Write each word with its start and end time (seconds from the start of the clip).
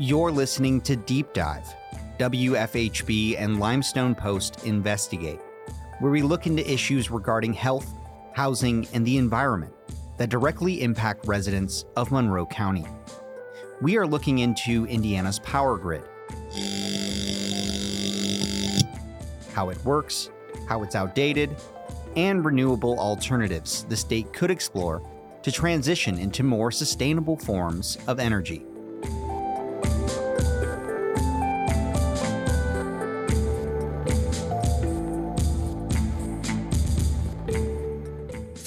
You're 0.00 0.30
listening 0.30 0.80
to 0.82 0.94
Deep 0.94 1.32
Dive, 1.32 1.74
WFHB 2.20 3.34
and 3.36 3.58
Limestone 3.58 4.14
Post 4.14 4.64
Investigate, 4.64 5.40
where 5.98 6.12
we 6.12 6.22
look 6.22 6.46
into 6.46 6.72
issues 6.72 7.10
regarding 7.10 7.52
health, 7.52 7.92
housing, 8.32 8.86
and 8.92 9.04
the 9.04 9.18
environment 9.18 9.74
that 10.16 10.30
directly 10.30 10.82
impact 10.82 11.26
residents 11.26 11.84
of 11.96 12.12
Monroe 12.12 12.46
County. 12.46 12.86
We 13.82 13.96
are 13.96 14.06
looking 14.06 14.38
into 14.38 14.86
Indiana's 14.86 15.40
power 15.40 15.76
grid, 15.76 16.04
how 19.52 19.70
it 19.70 19.84
works, 19.84 20.30
how 20.68 20.84
it's 20.84 20.94
outdated, 20.94 21.56
and 22.14 22.44
renewable 22.44 23.00
alternatives 23.00 23.82
the 23.88 23.96
state 23.96 24.32
could 24.32 24.52
explore 24.52 25.02
to 25.42 25.50
transition 25.50 26.18
into 26.18 26.44
more 26.44 26.70
sustainable 26.70 27.36
forms 27.36 27.98
of 28.06 28.20
energy. 28.20 28.64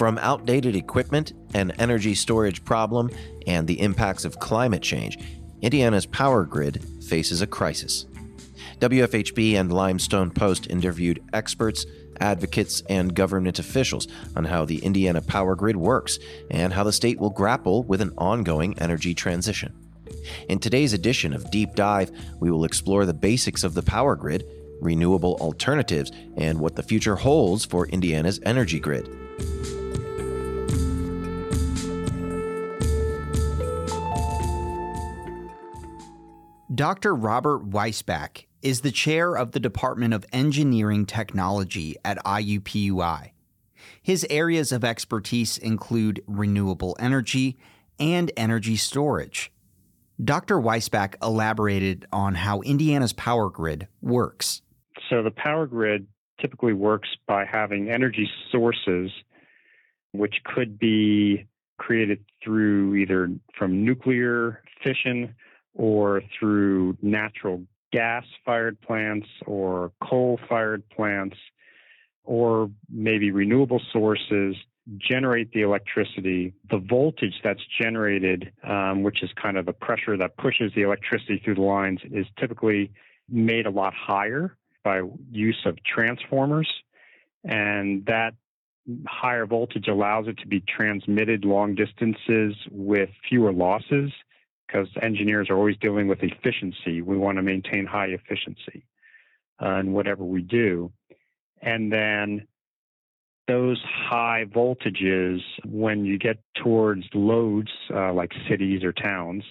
From 0.02 0.18
outdated 0.18 0.76
equipment, 0.76 1.34
an 1.54 1.70
energy 1.78 2.16
storage 2.16 2.66
problem, 2.66 3.12
and 3.46 3.68
the 3.68 3.80
impacts 3.80 4.26
of 4.26 4.40
climate 4.40 4.82
change, 4.82 5.20
Indiana's 5.62 6.08
power 6.08 6.44
grid 6.44 6.84
faces 7.08 7.44
a 7.44 7.46
crisis. 7.46 8.08
WFHB 8.80 9.54
and 9.60 9.72
Limestone 9.72 10.32
Post 10.32 10.66
interviewed 10.72 11.24
experts, 11.34 11.86
advocates, 12.20 12.82
and 12.90 13.14
government 13.14 13.60
officials 13.60 14.08
on 14.36 14.44
how 14.46 14.66
the 14.66 14.80
Indiana 14.80 15.22
power 15.22 15.56
grid 15.56 15.78
works 15.78 16.18
and 16.50 16.74
how 16.74 16.84
the 16.84 16.92
state 16.92 17.20
will 17.20 17.30
grapple 17.30 17.84
with 17.84 18.02
an 18.02 18.12
ongoing 18.18 18.74
energy 18.80 19.14
transition. 19.14 19.72
In 20.50 20.58
today's 20.58 20.94
edition 20.94 21.32
of 21.32 21.52
Deep 21.52 21.76
Dive, 21.76 22.10
we 22.40 22.50
will 22.50 22.66
explore 22.66 23.06
the 23.06 23.14
basics 23.14 23.64
of 23.64 23.76
the 23.76 23.84
power 23.84 24.16
grid, 24.16 24.48
renewable 24.82 25.38
alternatives, 25.40 26.12
and 26.38 26.60
what 26.60 26.76
the 26.76 26.82
future 26.82 27.18
holds 27.18 27.66
for 27.66 27.86
Indiana's 27.90 28.40
energy 28.44 28.80
grid. 28.80 29.08
Dr. 36.74 37.14
Robert 37.14 37.70
Weisbach 37.70 38.46
is 38.62 38.80
the 38.80 38.92
chair 38.92 39.36
of 39.36 39.52
the 39.52 39.60
Department 39.60 40.14
of 40.14 40.26
Engineering 40.32 41.06
Technology 41.06 41.98
at 42.06 42.18
IUPUI. 42.24 43.32
His 44.02 44.26
areas 44.30 44.72
of 44.72 44.86
expertise 44.86 45.58
include 45.58 46.24
renewable 46.28 46.96
energy 46.98 47.58
and 48.00 48.32
energy 48.38 48.78
storage. 48.78 49.52
Dr. 50.24 50.56
Weisbach 50.62 51.16
elaborated 51.22 52.06
on 52.14 52.36
how 52.36 52.62
Indiana's 52.62 53.12
power 53.12 53.50
grid 53.50 53.90
works. 54.02 54.62
So, 55.10 55.24
the 55.24 55.32
power 55.32 55.68
grid 55.68 56.08
typically 56.40 56.74
works 56.74 57.10
by 57.28 57.44
having 57.44 57.90
energy 57.90 58.30
sources 58.50 59.12
which 60.14 60.36
could 60.46 60.80
be 60.80 61.48
created 61.78 62.24
through 62.42 62.96
either 62.96 63.30
from 63.58 63.84
nuclear 63.84 64.64
fission 64.82 65.36
or 65.74 66.22
through 66.38 66.98
natural 67.02 67.64
gas 67.92 68.24
fired 68.46 68.80
plants 68.82 69.28
or 69.46 69.92
coal 70.02 70.40
fired 70.48 70.88
plants 70.90 71.36
or 72.24 72.70
maybe 72.90 73.32
renewable 73.32 73.82
sources 73.92 74.56
generate 74.98 75.52
the 75.52 75.62
electricity. 75.62 76.54
The 76.70 76.78
voltage 76.78 77.36
that's 77.44 77.62
generated, 77.82 78.52
um, 78.64 79.04
which 79.04 79.24
is 79.24 79.30
kind 79.42 79.58
of 79.58 79.66
the 79.66 79.74
pressure 79.74 80.18
that 80.18 80.38
pushes 80.38 80.72
the 80.76 80.82
electricity 80.82 81.42
through 81.44 81.56
the 81.56 81.62
lines, 81.62 82.00
is 82.12 82.26
typically 82.40 82.92
made 83.30 83.66
a 83.66 83.70
lot 83.70 83.94
higher 83.94 84.58
by 84.84 85.02
use 85.32 85.60
of 85.66 85.78
transformers. 85.84 86.70
And 87.44 88.06
that 88.06 88.34
higher 89.08 89.46
voltage 89.46 89.88
allows 89.88 90.28
it 90.28 90.38
to 90.40 90.48
be 90.48 90.62
transmitted 90.62 91.46
long 91.46 91.76
distances 91.76 92.56
with 92.72 93.10
fewer 93.30 93.54
losses 93.54 94.12
because 94.72 94.88
engineers 95.02 95.50
are 95.50 95.58
always 95.58 95.78
dealing 95.78 96.08
with 96.08 96.20
efficiency. 96.22 97.02
We 97.02 97.18
want 97.18 97.38
to 97.38 97.42
maintain 97.42 97.86
high 97.86 98.08
efficiency 98.08 98.86
uh, 99.62 99.76
in 99.76 99.94
whatever 99.94 100.24
we 100.24 100.42
do. 100.42 100.92
And 101.62 101.92
then 101.92 102.48
those 103.48 103.82
high 103.86 104.46
voltages, 104.46 105.40
when 105.66 106.06
you 106.06 106.18
get 106.18 106.40
towards 106.64 107.04
loads 107.14 107.72
uh, 107.94 108.14
like 108.14 108.32
cities 108.50 108.84
or 108.84 108.94
towns, 108.94 109.44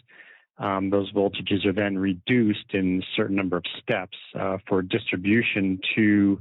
um, 0.58 0.90
those 0.90 1.10
voltages 1.12 1.64
are 1.64 1.72
then 1.72 1.98
reduced 1.98 2.72
in 2.72 3.02
a 3.02 3.06
certain 3.16 3.36
number 3.36 3.56
of 3.56 3.64
steps 3.82 4.16
uh, 4.38 4.58
for 4.68 4.82
distribution 4.82 5.78
to 5.94 6.40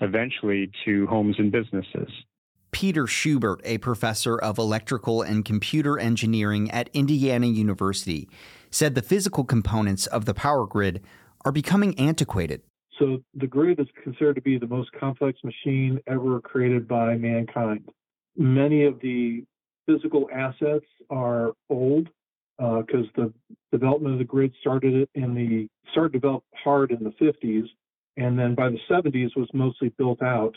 eventually 0.00 0.70
to 0.84 1.06
homes 1.06 1.36
and 1.38 1.50
businesses. 1.50 2.10
Peter 2.78 3.08
Schubert, 3.08 3.60
a 3.64 3.78
professor 3.78 4.38
of 4.38 4.56
electrical 4.56 5.20
and 5.20 5.44
computer 5.44 5.98
engineering 5.98 6.70
at 6.70 6.88
Indiana 6.94 7.48
University, 7.48 8.28
said 8.70 8.94
the 8.94 9.02
physical 9.02 9.42
components 9.42 10.06
of 10.06 10.26
the 10.26 10.32
power 10.32 10.64
grid 10.64 11.02
are 11.44 11.50
becoming 11.50 11.98
antiquated. 11.98 12.62
So 13.00 13.20
the 13.34 13.48
grid 13.48 13.80
is 13.80 13.88
considered 14.04 14.36
to 14.36 14.40
be 14.40 14.58
the 14.58 14.68
most 14.68 14.92
complex 14.92 15.40
machine 15.42 15.98
ever 16.06 16.40
created 16.40 16.86
by 16.86 17.16
mankind. 17.16 17.88
Many 18.36 18.84
of 18.84 19.00
the 19.00 19.42
physical 19.86 20.28
assets 20.32 20.86
are 21.10 21.54
old 21.68 22.08
because 22.58 23.06
uh, 23.18 23.22
the 23.22 23.32
development 23.72 24.12
of 24.12 24.18
the 24.20 24.24
grid 24.24 24.54
started 24.60 25.08
in 25.16 25.34
the 25.34 25.66
started 25.90 26.12
develop 26.12 26.44
hard 26.54 26.92
in 26.92 27.02
the 27.02 27.10
50s, 27.20 27.64
and 28.16 28.38
then 28.38 28.54
by 28.54 28.70
the 28.70 28.78
70s 28.88 29.36
was 29.36 29.48
mostly 29.52 29.88
built 29.98 30.22
out. 30.22 30.54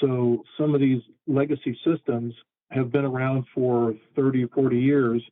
So 0.00 0.42
some 0.58 0.74
of 0.74 0.80
these 0.80 1.02
legacy 1.26 1.78
systems 1.84 2.34
have 2.70 2.92
been 2.92 3.04
around 3.04 3.44
for 3.54 3.94
30 4.16 4.44
or 4.44 4.48
40 4.48 4.78
years 4.78 5.22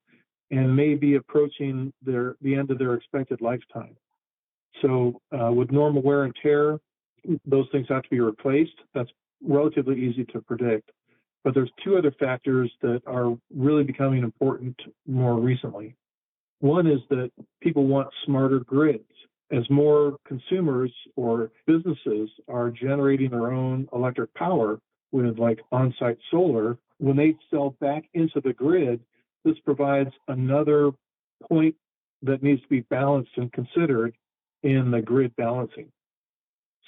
and 0.51 0.75
may 0.75 0.95
be 0.95 1.15
approaching 1.15 1.93
their 2.03 2.37
the 2.41 2.55
end 2.55 2.71
of 2.71 2.79
their 2.79 2.95
expected 2.95 3.41
lifetime. 3.41 3.97
So 4.83 5.21
uh, 5.33 5.53
with 5.53 5.71
normal 5.71 6.03
wear 6.03 6.25
and 6.25 6.35
tear, 6.43 6.79
those 7.47 7.67
things 7.73 7.87
have 7.89 8.03
to 8.03 8.11
be 8.11 8.21
replaced. 8.21 8.75
That's 8.95 9.11
relatively 9.47 10.01
easy 10.01 10.25
to 10.27 10.41
predict. 10.41 10.91
But 11.45 11.55
there's 11.55 11.71
two 11.85 11.97
other 11.97 12.13
factors 12.19 12.71
that 12.83 13.03
are 13.07 13.37
really 13.55 13.85
becoming 13.85 14.23
important 14.23 14.77
more 15.07 15.39
recently. 15.39 15.95
One 16.61 16.87
is 16.87 17.01
that 17.11 17.31
people 17.63 17.87
want 17.87 18.09
smarter 18.25 18.61
grids 18.61 19.05
as 19.51 19.69
more 19.71 20.17
consumers 20.27 20.93
or 21.17 21.51
businesses 21.67 22.29
are 22.49 22.71
generating 22.71 23.31
their 23.31 23.53
own 23.53 23.89
electric 23.93 24.33
power 24.35 24.81
with 25.11 25.39
like 25.39 25.61
on-site 25.73 26.19
solar, 26.31 26.77
when 26.99 27.17
they 27.17 27.37
sell 27.51 27.71
back 27.81 28.05
into 28.15 28.41
the 28.43 28.53
grid, 28.53 29.01
this 29.45 29.59
provides 29.65 30.11
another 30.29 30.91
point 31.49 31.75
that 32.23 32.43
needs 32.43 32.61
to 32.63 32.69
be 32.69 32.81
balanced 32.81 33.31
and 33.37 33.53
considered 33.53 34.15
in 34.63 34.91
the 34.91 35.01
grid 35.01 35.35
balancing. 35.37 35.91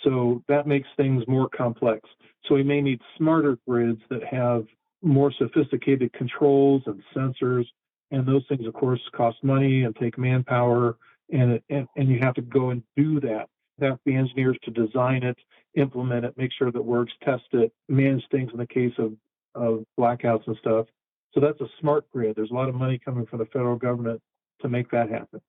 So 0.04 0.42
that 0.48 0.66
makes 0.66 0.88
things 0.97 1.22
more 1.28 1.48
complex. 1.48 2.09
So 2.47 2.54
we 2.54 2.62
may 2.62 2.81
need 2.81 3.00
smarter 3.16 3.59
grids 3.69 4.00
that 4.10 4.25
have 4.25 4.66
more 5.03 5.32
sophisticated 5.38 6.12
controls 6.12 6.82
and 6.87 7.03
sensors. 7.15 7.65
And 8.10 8.27
those 8.27 8.42
things, 8.48 8.66
of 8.66 8.75
course, 8.75 9.00
cost 9.15 9.42
money 9.44 9.84
and 9.84 9.94
take 9.97 10.19
manpower 10.19 10.97
and, 11.32 11.52
it, 11.52 11.64
and 11.70 11.86
and 11.96 12.08
you 12.08 12.18
have 12.20 12.34
to 12.34 12.42
go 12.42 12.70
and 12.70 12.82
do 12.96 13.20
that. 13.20 13.48
Have 13.80 13.98
the 14.04 14.14
engineers 14.14 14.58
to 14.64 14.70
design 14.70 15.22
it, 15.22 15.38
implement 15.74 16.26
it, 16.26 16.36
make 16.36 16.50
sure 16.52 16.70
that 16.70 16.82
works, 16.82 17.12
test 17.24 17.44
it, 17.52 17.72
manage 17.88 18.24
things 18.30 18.50
in 18.53 18.59
the 18.59 18.66
case 18.66 18.92
of 18.98 19.12
of 19.54 19.84
blackouts 19.98 20.47
and 20.47 20.56
stuff. 20.59 20.86
So 21.32 21.41
that's 21.41 21.60
a 21.60 21.68
smart 21.80 22.10
grid. 22.12 22.36
There's 22.36 22.50
a 22.50 22.54
lot 22.54 22.68
of 22.68 22.74
money 22.74 22.98
coming 23.03 23.27
from 23.27 23.38
the 23.38 23.47
federal 23.47 23.77
government 23.77 24.21
to 24.62 24.68
make 24.68 24.91
that 24.91 25.10
happen. 25.10 25.41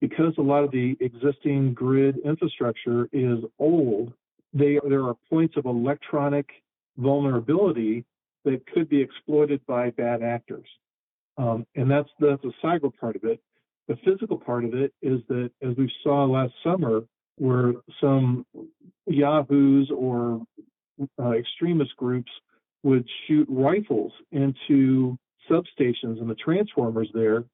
Because 0.00 0.34
a 0.38 0.42
lot 0.42 0.64
of 0.64 0.70
the 0.72 0.96
existing 1.00 1.74
grid 1.74 2.18
infrastructure 2.24 3.08
is 3.12 3.38
old, 3.58 4.12
they, 4.52 4.80
there 4.88 5.04
are 5.04 5.14
points 5.30 5.56
of 5.56 5.64
electronic 5.66 6.48
vulnerability 6.96 8.04
that 8.44 8.66
could 8.66 8.88
be 8.88 9.00
exploited 9.00 9.60
by 9.66 9.90
bad 9.90 10.22
actors. 10.22 10.66
Um, 11.38 11.66
and 11.76 11.90
that's 11.90 12.08
that's 12.18 12.44
a 12.44 12.66
cyber 12.66 12.90
part 13.00 13.16
of 13.16 13.24
it. 13.24 13.40
The 13.88 13.96
physical 14.04 14.38
part 14.38 14.64
of 14.64 14.74
it 14.74 14.92
is 15.02 15.20
that, 15.28 15.50
as 15.62 15.76
we 15.76 15.90
saw 16.02 16.24
last 16.24 16.52
summer, 16.62 17.02
where 17.36 17.72
some 18.00 18.46
yahoos 19.06 19.90
or 19.90 20.42
uh, 21.18 21.30
extremist 21.32 21.96
groups 21.96 22.30
would 22.82 23.08
shoot 23.26 23.46
rifles 23.50 24.12
into 24.30 25.18
substations 25.50 26.20
and 26.20 26.30
the 26.30 26.36
transformers 26.36 27.08
there, 27.14 27.44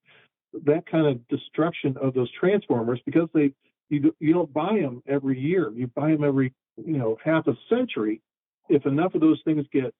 that 0.64 0.84
kind 0.90 1.06
of 1.06 1.26
destruction 1.28 1.96
of 2.00 2.14
those 2.14 2.30
transformers, 2.38 3.00
because 3.06 3.28
they 3.34 3.52
you, 3.90 4.14
you 4.20 4.34
don't 4.34 4.52
buy 4.52 4.78
them 4.80 5.02
every 5.06 5.38
year, 5.38 5.72
you 5.74 5.86
buy 5.88 6.10
them 6.10 6.24
every 6.24 6.52
you 6.76 6.98
know 6.98 7.16
half 7.24 7.46
a 7.46 7.54
century. 7.68 8.20
If 8.68 8.84
enough 8.84 9.14
of 9.14 9.22
those 9.22 9.40
things 9.44 9.64
get 9.72 9.94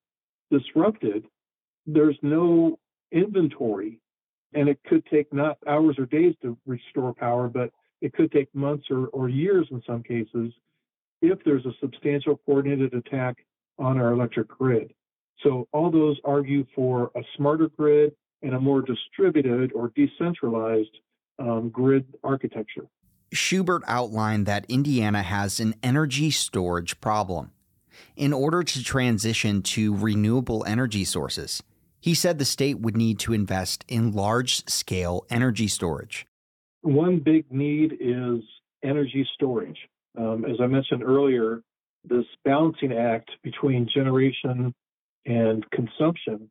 disrupted, 0.51 1.25
there's 1.87 2.19
no 2.23 2.79
inventory 3.13 3.99
And 4.55 4.69
it 4.69 4.79
could 4.85 5.05
take 5.07 5.33
not 5.33 5.59
hours 5.67 5.97
or 5.99 6.07
days 6.07 6.35
to 6.43 6.57
restore 6.67 7.13
power, 7.13 7.49
but 7.49 7.71
it 8.01 8.13
could 8.13 8.33
take 8.33 8.55
months 8.55 8.87
or, 8.91 9.09
or 9.09 9.29
years 9.29 9.67
in 9.71 9.83
some 9.87 10.03
cases 10.03 10.53
if 11.21 11.39
there's 11.45 11.67
a 11.67 11.73
substantial 11.81 12.41
coordinated 12.47 12.95
attack 12.95 13.37
on 13.79 13.99
our 13.99 14.13
electric 14.13 14.49
grid. 14.49 14.93
So 15.43 15.69
all 15.73 15.91
those 15.91 16.19
argue 16.25 16.67
for 16.75 17.11
a 17.15 17.23
smarter 17.37 17.69
grid 17.77 18.15
and 18.43 18.55
a 18.55 18.61
more 18.61 18.83
distributed 18.83 19.73
or 19.73 19.93
decentralized 19.95 20.97
um, 21.39 21.71
grid 21.71 22.07
architecture. 22.25 22.87
Schubert 23.33 23.83
outlined 23.87 24.47
that 24.47 24.65
Indiana 24.69 25.23
has 25.23 25.61
an 25.61 25.75
energy 25.83 26.31
storage 26.31 27.01
problem. 27.01 27.53
In 28.17 28.33
order 28.33 28.63
to 28.63 28.83
transition 28.83 29.61
to 29.63 29.95
renewable 29.95 30.65
energy 30.67 31.05
sources, 31.05 31.63
he 32.01 32.15
said 32.15 32.39
the 32.39 32.45
state 32.45 32.81
would 32.81 32.97
need 32.97 33.19
to 33.21 33.33
invest 33.33 33.85
in 33.89 34.13
large 34.13 34.67
scale 34.69 35.27
energy 35.31 35.69
storage. 35.69 36.27
One 36.83 37.19
big 37.19 37.51
need 37.51 37.97
is 38.01 38.41
energy 38.83 39.27
storage. 39.35 39.79
Um, 40.17 40.45
as 40.45 40.57
I 40.61 40.67
mentioned 40.67 41.03
earlier, 41.03 41.63
this 42.05 42.25
balancing 42.45 42.93
act 42.93 43.31
between 43.43 43.89
generation 43.93 44.75
and 45.27 45.69
consumption 45.71 46.51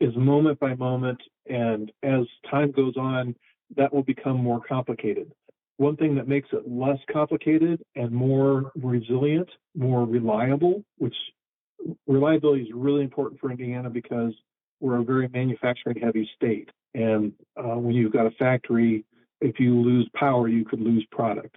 is 0.00 0.14
moment 0.16 0.58
by 0.60 0.74
moment, 0.74 1.20
and 1.48 1.90
as 2.02 2.26
time 2.50 2.70
goes 2.70 2.96
on, 2.96 3.34
that 3.76 3.92
will 3.92 4.02
become 4.02 4.36
more 4.36 4.60
complicated. 4.66 5.32
One 5.76 5.96
thing 5.96 6.14
that 6.14 6.28
makes 6.28 6.48
it 6.52 6.70
less 6.70 6.98
complicated 7.12 7.82
and 7.96 8.12
more 8.12 8.70
resilient, 8.76 9.48
more 9.74 10.04
reliable, 10.04 10.84
which 10.98 11.14
reliability 12.06 12.62
is 12.62 12.68
really 12.72 13.02
important 13.02 13.40
for 13.40 13.50
Indiana 13.50 13.90
because 13.90 14.32
we're 14.84 15.00
a 15.00 15.04
very 15.04 15.28
manufacturing 15.28 15.98
heavy 15.98 16.28
state. 16.36 16.68
And 16.94 17.32
uh, 17.56 17.78
when 17.78 17.94
you've 17.94 18.12
got 18.12 18.26
a 18.26 18.30
factory, 18.32 19.04
if 19.40 19.58
you 19.58 19.74
lose 19.74 20.08
power, 20.14 20.46
you 20.46 20.64
could 20.64 20.80
lose 20.80 21.04
product. 21.10 21.56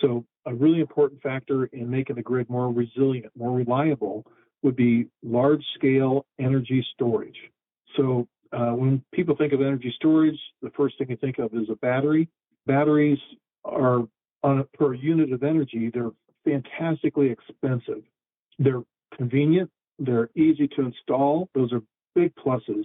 So, 0.00 0.24
a 0.46 0.54
really 0.54 0.80
important 0.80 1.20
factor 1.20 1.66
in 1.66 1.90
making 1.90 2.16
the 2.16 2.22
grid 2.22 2.48
more 2.48 2.72
resilient, 2.72 3.30
more 3.36 3.54
reliable, 3.54 4.24
would 4.62 4.76
be 4.76 5.08
large 5.22 5.62
scale 5.74 6.24
energy 6.38 6.86
storage. 6.94 7.36
So, 7.96 8.26
uh, 8.52 8.70
when 8.70 9.02
people 9.12 9.36
think 9.36 9.52
of 9.52 9.60
energy 9.60 9.92
storage, 9.96 10.38
the 10.62 10.70
first 10.70 10.96
thing 10.96 11.10
you 11.10 11.16
think 11.16 11.38
of 11.38 11.52
is 11.52 11.68
a 11.70 11.76
battery. 11.76 12.28
Batteries 12.66 13.18
are 13.64 14.06
on 14.42 14.60
a, 14.60 14.64
per 14.64 14.94
unit 14.94 15.32
of 15.32 15.42
energy, 15.42 15.90
they're 15.92 16.12
fantastically 16.44 17.30
expensive. 17.30 18.02
They're 18.58 18.82
convenient, 19.14 19.70
they're 19.98 20.30
easy 20.34 20.68
to 20.68 20.82
install. 20.82 21.48
Those 21.54 21.72
are 21.72 21.82
big 22.14 22.34
pluses, 22.34 22.84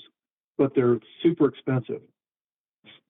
but 0.58 0.74
they're 0.76 1.00
super 1.24 1.48
expensive. 1.48 2.02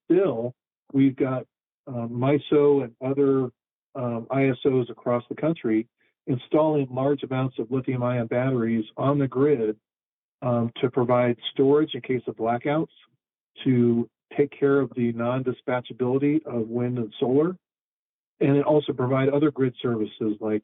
Still, 0.06 0.54
we've 0.94 1.16
got 1.16 1.46
uh, 1.88 2.08
MISO 2.08 2.84
and 2.84 2.94
other 3.04 3.50
um, 3.96 4.28
ISOs 4.32 4.90
across 4.90 5.24
the 5.30 5.36
country 5.36 5.88
installing 6.28 6.88
large 6.92 7.24
amounts 7.24 7.60
of 7.60 7.72
lithium 7.72 8.04
ion 8.04 8.28
batteries 8.28 8.86
on 8.98 9.20
the 9.20 9.28
grid 9.28 9.76
um, 10.42 10.72
to 10.82 10.90
provide 10.90 11.38
storage 11.52 11.94
in 11.94 12.02
case 12.02 12.22
of 12.28 12.36
blackouts, 12.36 12.88
to 13.64 14.10
take 14.38 14.52
care 14.58 14.80
of 14.80 14.92
the 14.96 15.12
non 15.14 15.44
dispatchability 15.44 16.46
of 16.46 16.68
wind 16.68 16.98
and 16.98 17.14
solar, 17.20 17.56
and 18.40 18.64
also 18.64 18.92
provide 18.92 19.30
other 19.30 19.52
grid 19.52 19.74
services 19.82 20.36
like 20.40 20.64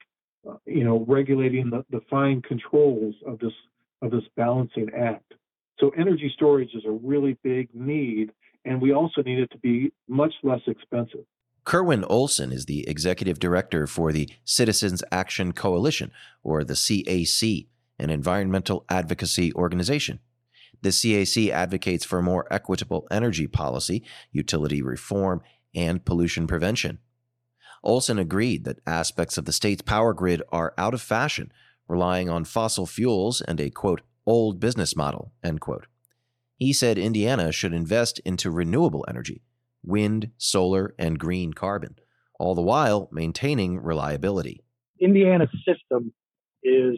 uh, 0.49 0.55
you 0.65 0.83
know 0.83 1.05
regulating 1.07 1.69
the, 1.69 1.85
the 1.89 2.01
fine 2.09 2.41
controls 2.41 3.15
of 3.25 3.39
this 3.39 3.53
of 4.01 4.11
this 4.11 4.23
balancing 4.35 4.89
act. 4.97 5.33
So 5.79 5.91
energy 5.97 6.31
storage 6.33 6.73
is 6.75 6.83
a 6.85 6.91
really 6.91 7.37
big 7.43 7.69
need, 7.73 8.31
and 8.65 8.81
we 8.81 8.93
also 8.93 9.21
need 9.23 9.39
it 9.39 9.51
to 9.51 9.57
be 9.57 9.91
much 10.07 10.33
less 10.43 10.61
expensive. 10.67 11.25
Kerwin 11.63 12.03
Olson 12.05 12.51
is 12.51 12.65
the 12.65 12.87
executive 12.87 13.39
director 13.39 13.85
for 13.85 14.11
the 14.11 14.29
Citizens 14.43 15.03
Action 15.11 15.53
Coalition, 15.53 16.11
or 16.43 16.63
the 16.63 16.73
CAC, 16.73 17.67
an 17.99 18.09
environmental 18.09 18.83
advocacy 18.89 19.53
organization. 19.53 20.19
The 20.81 20.89
CAC 20.89 21.49
advocates 21.51 22.03
for 22.03 22.21
more 22.21 22.47
equitable 22.51 23.07
energy 23.11 23.45
policy, 23.45 24.03
utility 24.31 24.81
reform, 24.81 25.41
and 25.75 26.03
pollution 26.03 26.47
prevention. 26.47 26.97
Olson 27.83 28.19
agreed 28.19 28.63
that 28.65 28.79
aspects 28.85 29.37
of 29.37 29.45
the 29.45 29.53
state's 29.53 29.81
power 29.81 30.13
grid 30.13 30.41
are 30.51 30.73
out 30.77 30.93
of 30.93 31.01
fashion, 31.01 31.51
relying 31.87 32.29
on 32.29 32.45
fossil 32.45 32.85
fuels 32.85 33.41
and 33.41 33.59
a 33.59 33.69
quote, 33.69 34.01
old 34.31 34.61
business 34.61 34.95
model, 34.95 35.33
end 35.43 35.59
quote. 35.59 35.87
He 36.55 36.71
said 36.71 36.97
Indiana 36.97 37.51
should 37.51 37.73
invest 37.73 38.19
into 38.19 38.49
renewable 38.49 39.03
energy, 39.09 39.41
wind, 39.83 40.31
solar, 40.37 40.95
and 40.97 41.19
green 41.19 41.51
carbon, 41.51 41.95
all 42.39 42.55
the 42.55 42.61
while 42.61 43.09
maintaining 43.11 43.81
reliability. 43.81 44.63
Indiana's 45.01 45.49
system 45.67 46.13
is 46.63 46.97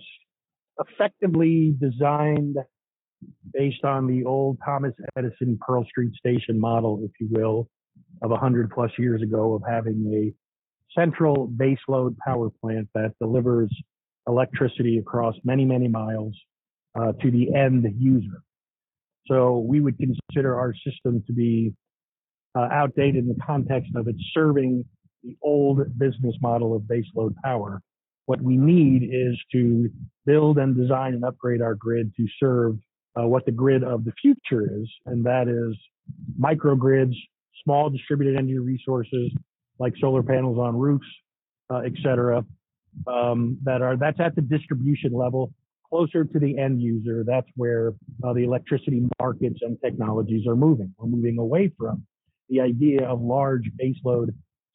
effectively 0.80 1.75
designed 1.81 2.57
based 3.51 3.83
on 3.83 4.06
the 4.06 4.24
old 4.25 4.59
Thomas 4.63 4.94
Edison 5.18 5.57
Pearl 5.59 5.86
Street 5.86 6.13
Station 6.13 6.59
model, 6.59 7.01
if 7.03 7.12
you 7.19 7.29
will, 7.31 7.68
of 8.21 8.29
100 8.29 8.69
plus 8.69 8.91
years 9.00 9.24
ago 9.24 9.56
of 9.56 9.63
having 9.68 10.06
a 10.13 11.00
central 11.00 11.50
baseload 11.50 12.15
power 12.19 12.51
plant 12.62 12.89
that 12.94 13.13
delivers 13.19 13.75
electricity 14.27 15.00
across 15.00 15.33
many, 15.44 15.65
many 15.65 15.88
miles 15.88 16.36
uh, 16.99 17.11
to 17.21 17.31
the 17.31 17.53
end 17.55 17.85
user. 17.97 18.41
So 19.27 19.59
we 19.59 19.79
would 19.79 19.97
consider 19.97 20.59
our 20.59 20.73
system 20.85 21.23
to 21.27 21.33
be 21.33 21.73
uh, 22.55 22.67
outdated 22.71 23.23
in 23.23 23.27
the 23.27 23.41
context 23.45 23.91
of 23.95 24.07
it 24.07 24.15
serving 24.33 24.85
the 25.23 25.35
old 25.41 25.97
business 25.97 26.35
model 26.41 26.75
of 26.75 26.83
baseload 26.83 27.33
power. 27.43 27.81
What 28.25 28.41
we 28.41 28.57
need 28.57 29.03
is 29.03 29.37
to 29.53 29.89
build 30.25 30.57
and 30.57 30.75
design 30.75 31.13
and 31.13 31.23
upgrade 31.23 31.61
our 31.61 31.75
grid 31.75 32.13
to 32.15 32.25
serve 32.39 32.77
uh, 33.17 33.27
what 33.27 33.45
the 33.45 33.51
grid 33.51 33.83
of 33.83 34.05
the 34.05 34.13
future 34.21 34.63
is, 34.81 34.89
and 35.05 35.25
that 35.25 35.47
is 35.47 35.77
microgrids, 36.39 37.15
small 37.63 37.89
distributed 37.89 38.37
energy 38.37 38.59
resources 38.59 39.31
like 39.79 39.93
solar 39.99 40.23
panels 40.23 40.57
on 40.57 40.77
roofs, 40.77 41.07
uh, 41.69 41.77
et 41.79 41.93
cetera, 42.03 42.45
um, 43.07 43.57
that 43.63 43.81
are 43.81 43.97
that's 43.97 44.19
at 44.19 44.35
the 44.35 44.41
distribution 44.41 45.13
level, 45.13 45.51
closer 45.93 46.23
to 46.23 46.39
the 46.39 46.57
end 46.57 46.81
user. 46.81 47.23
That's 47.33 47.47
where 47.55 47.93
uh, 48.23 48.33
the 48.33 48.43
electricity 48.43 49.00
markets 49.19 49.59
and 49.62 49.77
technologies 49.85 50.47
are 50.47 50.55
moving. 50.55 50.89
We're 50.97 51.13
moving 51.17 51.38
away 51.38 51.71
from 51.77 51.95
the 52.50 52.62
idea 52.62 53.01
of 53.12 53.21
large 53.21 53.65
baseload 53.81 54.29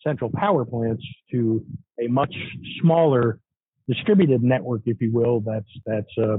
central 0.07 0.31
power 0.45 0.65
plants 0.65 1.05
to 1.33 1.65
a 2.05 2.07
much 2.07 2.35
smaller 2.81 3.41
distributed 3.89 4.43
network, 4.43 4.83
if 4.87 4.99
you 5.01 5.11
will, 5.13 5.41
that's 5.41 5.73
that's 5.85 6.15
uh, 6.23 6.39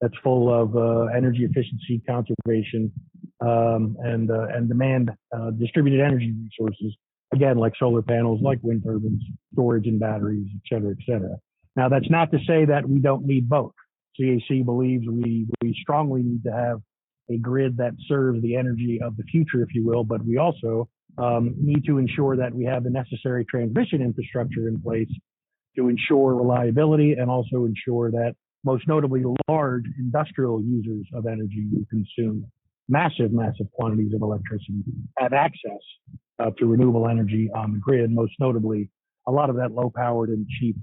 that's 0.00 0.14
full 0.22 0.52
of 0.52 0.76
uh, 0.76 1.04
energy 1.16 1.44
efficiency, 1.44 2.02
conservation, 2.06 2.92
um, 3.40 3.96
and 4.00 4.30
uh, 4.30 4.48
and 4.54 4.68
demand 4.68 5.10
uh, 5.34 5.50
distributed 5.52 6.00
energy 6.00 6.34
resources 6.44 6.94
again, 7.32 7.56
like 7.56 7.72
solar 7.78 8.02
panels, 8.02 8.40
like 8.42 8.58
wind 8.62 8.82
turbines, 8.84 9.22
storage 9.52 9.86
and 9.86 9.98
batteries, 9.98 10.46
et 10.54 10.62
cetera, 10.68 10.90
et 10.90 11.02
cetera. 11.06 11.36
Now, 11.74 11.88
that's 11.88 12.10
not 12.10 12.30
to 12.32 12.38
say 12.46 12.66
that 12.66 12.88
we 12.88 12.98
don't 13.00 13.24
need 13.24 13.48
both. 13.48 13.72
CAC 14.20 14.64
believes 14.64 15.06
we, 15.08 15.46
we 15.60 15.76
strongly 15.80 16.22
need 16.22 16.44
to 16.44 16.52
have 16.52 16.80
a 17.30 17.38
grid 17.38 17.76
that 17.78 17.92
serves 18.06 18.42
the 18.42 18.56
energy 18.56 19.00
of 19.02 19.16
the 19.16 19.22
future, 19.24 19.62
if 19.62 19.74
you 19.74 19.84
will, 19.84 20.04
but 20.04 20.24
we 20.24 20.36
also 20.36 20.88
um, 21.18 21.54
need 21.58 21.84
to 21.86 21.98
ensure 21.98 22.36
that 22.36 22.54
we 22.54 22.64
have 22.64 22.84
the 22.84 22.90
necessary 22.90 23.44
transmission 23.44 24.02
infrastructure 24.02 24.68
in 24.68 24.80
place 24.80 25.08
to 25.76 25.88
ensure 25.88 26.34
reliability 26.34 27.12
and 27.12 27.30
also 27.30 27.64
ensure 27.64 28.10
that 28.10 28.34
most 28.64 28.86
notably 28.88 29.22
large 29.48 29.84
industrial 29.98 30.62
users 30.62 31.06
of 31.14 31.26
energy 31.26 31.66
who 31.70 31.84
consume 31.86 32.46
massive, 32.88 33.32
massive 33.32 33.70
quantities 33.72 34.12
of 34.14 34.22
electricity 34.22 34.82
have 35.18 35.32
access 35.32 35.80
uh, 36.38 36.50
to 36.58 36.66
renewable 36.66 37.08
energy 37.08 37.50
on 37.54 37.72
the 37.72 37.78
grid, 37.78 38.10
most 38.10 38.32
notably 38.38 38.90
a 39.26 39.30
lot 39.30 39.50
of 39.50 39.56
that 39.56 39.72
low 39.72 39.90
powered 39.94 40.28
and 40.28 40.46
cheap 40.60 40.76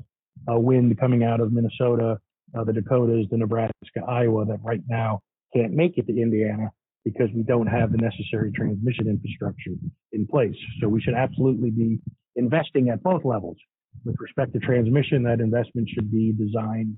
uh, 0.52 0.60
wind 0.60 0.98
coming 1.00 1.24
out 1.24 1.40
of 1.40 1.52
Minnesota, 1.52 2.20
uh, 2.58 2.64
the 2.64 2.74
Dakotas, 2.74 3.28
the 3.30 3.38
Nebraska, 3.38 4.02
Iowa 4.08 4.46
that 4.46 4.60
right 4.64 4.82
now 4.88 5.22
can't 5.56 5.74
make 5.74 5.98
it 5.98 6.08
to 6.08 6.14
Indiana 6.14 6.72
because 7.04 7.30
we 7.36 7.44
don't 7.44 7.68
have 7.68 7.92
the 7.92 7.98
necessary 7.98 8.52
transmission 8.52 9.08
infrastructure 9.08 9.72
in 10.12 10.28
place. 10.28 10.56
So 10.80 10.88
we 10.88 11.02
should 11.02 11.16
absolutely 11.16 11.72
be 11.72 12.00
investing 12.36 12.90
at 12.90 13.02
both 13.02 13.26
levels. 13.26 13.58
With 14.06 14.16
respect 14.20 14.54
to 14.54 14.60
transmission, 14.60 15.24
that 15.24 15.40
investment 15.40 15.90
should 15.90 16.12
be 16.12 16.32
designed 16.32 16.98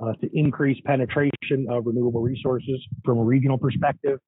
uh, 0.00 0.12
to 0.20 0.28
increase 0.32 0.78
penetration 0.84 1.66
of 1.68 1.86
renewable 1.86 2.20
resources 2.22 2.80
from 3.04 3.18
a 3.18 3.24
regional 3.24 3.58
perspective 3.58 4.20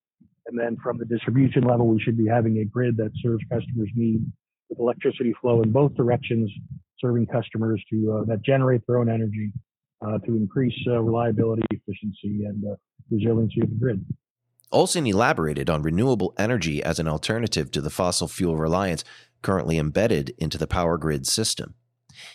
and 0.50 0.58
then 0.58 0.76
from 0.82 0.98
the 0.98 1.04
distribution 1.04 1.62
level, 1.62 1.86
we 1.86 2.00
should 2.00 2.18
be 2.18 2.26
having 2.26 2.58
a 2.58 2.64
grid 2.64 2.96
that 2.96 3.12
serves 3.22 3.42
customers' 3.50 3.90
needs 3.94 4.24
with 4.68 4.78
electricity 4.78 5.32
flow 5.40 5.62
in 5.62 5.70
both 5.70 5.94
directions, 5.94 6.50
serving 6.98 7.26
customers 7.26 7.82
to 7.90 8.12
uh, 8.12 8.24
that 8.24 8.42
generate 8.42 8.80
their 8.86 8.98
own 8.98 9.08
energy 9.08 9.52
uh, 10.04 10.18
to 10.18 10.36
increase 10.36 10.74
uh, 10.86 11.00
reliability, 11.00 11.62
efficiency, 11.70 12.44
and 12.44 12.64
uh, 12.64 12.74
resiliency 13.10 13.60
of 13.60 13.70
the 13.70 13.76
grid. 13.76 14.04
Olson 14.72 15.06
elaborated 15.06 15.68
on 15.68 15.82
renewable 15.82 16.32
energy 16.38 16.82
as 16.82 16.98
an 16.98 17.08
alternative 17.08 17.70
to 17.72 17.80
the 17.80 17.90
fossil 17.90 18.28
fuel 18.28 18.56
reliance 18.56 19.04
currently 19.42 19.78
embedded 19.78 20.32
into 20.38 20.58
the 20.58 20.66
power 20.66 20.96
grid 20.96 21.26
system. 21.26 21.74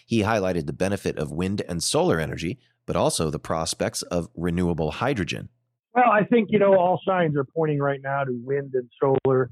He 0.06 0.24
highlighted 0.24 0.66
the 0.66 0.74
benefit 0.74 1.18
of 1.18 1.32
wind 1.32 1.62
and 1.68 1.82
solar 1.82 2.20
energy, 2.20 2.60
but 2.86 2.96
also 2.96 3.30
the 3.30 3.40
prospects 3.40 4.02
of 4.04 4.30
renewable 4.36 4.92
hydrogen. 4.92 5.50
Well, 5.94 6.12
I 6.12 6.26
think, 6.26 6.50
you 6.52 6.60
know, 6.60 6.78
all 6.78 7.00
signs 7.08 7.38
are 7.38 7.46
pointing 7.46 7.80
right 7.80 8.02
now 8.04 8.24
to 8.26 8.32
wind 8.44 8.74
and 8.74 8.90
solar 9.00 9.50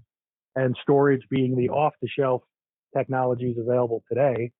and 0.56 0.76
storage 0.82 1.22
being 1.30 1.56
the 1.56 1.70
off 1.70 1.94
the 2.02 2.08
shelf 2.08 2.42
technologies 2.96 3.58
available 3.58 4.04
today 4.10 4.52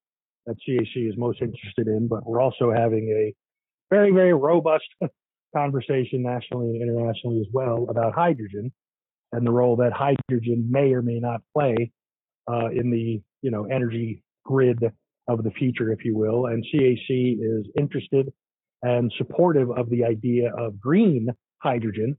that 0.46 0.56
CAC 0.66 1.08
is 1.08 1.16
most 1.16 1.42
interested 1.42 1.86
in. 1.86 2.08
But 2.08 2.26
we're 2.26 2.40
also 2.40 2.72
having 2.72 3.08
a 3.10 3.34
very, 3.94 4.10
very 4.10 4.34
robust 4.34 4.88
conversation 5.56 6.22
nationally 6.22 6.70
and 6.70 6.82
internationally 6.82 7.40
as 7.40 7.46
well 7.52 7.86
about 7.88 8.12
hydrogen 8.12 8.72
and 9.32 9.46
the 9.46 9.50
role 9.50 9.76
that 9.76 9.92
hydrogen 9.92 10.66
may 10.68 10.92
or 10.92 11.02
may 11.02 11.20
not 11.20 11.40
play 11.56 11.92
uh, 12.50 12.68
in 12.70 12.90
the 12.90 13.22
you 13.42 13.50
know 13.50 13.64
energy 13.64 14.22
grid 14.44 14.82
of 15.28 15.44
the 15.44 15.50
future, 15.52 15.92
if 15.92 16.04
you 16.04 16.16
will. 16.16 16.46
And 16.46 16.64
CAC 16.74 17.08
is 17.08 17.66
interested 17.78 18.32
and 18.82 19.12
supportive 19.16 19.70
of 19.70 19.88
the 19.90 20.04
idea 20.04 20.52
of 20.54 20.78
green 20.78 21.28
hydrogen, 21.62 22.16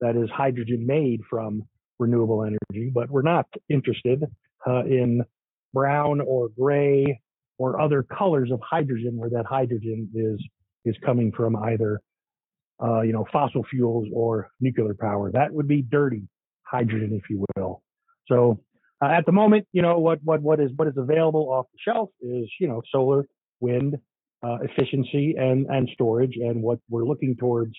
that 0.00 0.16
is 0.16 0.28
hydrogen 0.30 0.84
made 0.86 1.20
from 1.30 1.62
renewable 1.98 2.44
energy, 2.44 2.90
but 2.92 3.08
we're 3.08 3.22
not 3.22 3.46
interested 3.70 4.22
uh, 4.66 4.84
in 4.84 5.22
brown 5.72 6.20
or 6.20 6.50
gray 6.58 7.20
or 7.58 7.80
other 7.80 8.02
colors 8.02 8.50
of 8.52 8.60
hydrogen 8.68 9.16
where 9.16 9.30
that 9.30 9.46
hydrogen 9.46 10.10
is 10.14 10.38
is 10.84 10.96
coming 11.04 11.32
from 11.32 11.56
either 11.56 12.00
uh, 12.82 13.02
you 13.02 13.12
know 13.12 13.26
fossil 13.32 13.64
fuels 13.70 14.08
or 14.12 14.50
nuclear 14.60 14.94
power. 14.98 15.30
That 15.30 15.52
would 15.52 15.68
be 15.68 15.82
dirty 15.82 16.22
hydrogen, 16.64 17.12
if 17.12 17.28
you 17.30 17.44
will. 17.56 17.82
So 18.26 18.60
uh, 19.02 19.08
at 19.08 19.26
the 19.26 19.32
moment, 19.32 19.66
you 19.72 19.82
know 19.82 19.98
what 19.98 20.20
what 20.22 20.42
what 20.42 20.60
is 20.60 20.70
what 20.76 20.88
is 20.88 20.94
available 20.96 21.48
off 21.50 21.66
the 21.72 21.78
shelf 21.92 22.10
is 22.20 22.50
you 22.60 22.68
know 22.68 22.82
solar, 22.90 23.26
wind, 23.60 23.96
uh, 24.44 24.58
efficiency, 24.62 25.34
and 25.38 25.66
and 25.66 25.88
storage. 25.92 26.36
And 26.36 26.62
what 26.62 26.78
we're 26.88 27.04
looking 27.04 27.36
towards 27.36 27.72